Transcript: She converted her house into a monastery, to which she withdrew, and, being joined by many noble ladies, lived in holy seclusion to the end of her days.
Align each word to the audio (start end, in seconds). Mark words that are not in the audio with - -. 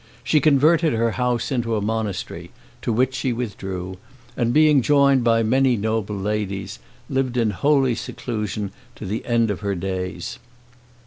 She 0.23 0.39
converted 0.41 0.93
her 0.93 1.11
house 1.11 1.51
into 1.51 1.75
a 1.75 1.79
monastery, 1.79 2.49
to 2.81 2.91
which 2.91 3.13
she 3.13 3.31
withdrew, 3.31 3.99
and, 4.35 4.51
being 4.51 4.81
joined 4.81 5.23
by 5.23 5.43
many 5.43 5.77
noble 5.77 6.17
ladies, 6.17 6.79
lived 7.07 7.37
in 7.37 7.51
holy 7.51 7.93
seclusion 7.93 8.71
to 8.95 9.05
the 9.05 9.23
end 9.27 9.51
of 9.51 9.59
her 9.59 9.75
days. 9.75 10.39